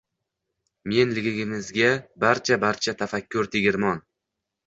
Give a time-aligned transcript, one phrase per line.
[0.93, 1.91] “Men”ligimizgacha
[2.25, 4.05] barcha-barchasi tafakkur tegirmon